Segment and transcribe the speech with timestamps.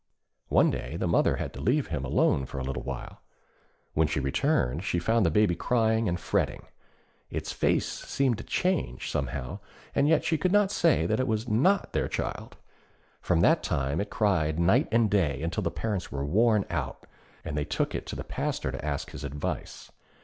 [0.49, 3.21] One day the mother had to leave him alone a little while.
[3.93, 6.65] When she returned she found the baby crying and fretting.
[7.29, 9.59] Its face seemed changed, somehow,
[9.93, 12.57] and yet she could not say that it was not their child.
[13.21, 17.05] From that time it cried night and day until the parents were worn out,
[17.45, 19.91] and they took it to the Pastor to ask his advice.